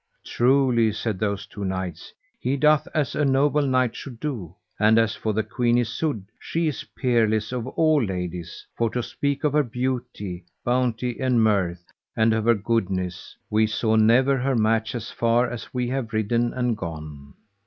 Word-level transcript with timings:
Truly, 0.25 0.91
said 0.93 1.19
those 1.19 1.45
two 1.45 1.63
knights, 1.63 2.11
he 2.39 2.57
doth 2.57 2.87
as 2.91 3.13
a 3.13 3.23
noble 3.23 3.61
knight 3.61 3.95
should 3.95 4.19
do; 4.19 4.55
and 4.79 4.97
as 4.97 5.15
for 5.15 5.31
the 5.31 5.43
Queen 5.43 5.77
Isoud, 5.77 6.23
she 6.39 6.65
is 6.67 6.83
peerless 6.97 7.51
of 7.51 7.67
all 7.67 8.03
ladies; 8.03 8.65
for 8.75 8.89
to 8.89 9.03
speak 9.03 9.43
of 9.43 9.53
her 9.53 9.61
beauty, 9.61 10.43
bounté, 10.65 11.19
and 11.21 11.43
mirth, 11.43 11.85
and 12.17 12.33
of 12.33 12.45
her 12.45 12.55
goodness, 12.55 13.37
we 13.51 13.67
saw 13.67 13.95
never 13.95 14.39
her 14.39 14.55
match 14.55 14.95
as 14.95 15.11
far 15.11 15.47
as 15.47 15.71
we 15.71 15.87
have 15.89 16.13
ridden 16.13 16.51
and 16.51 16.77
gone. 16.77 17.35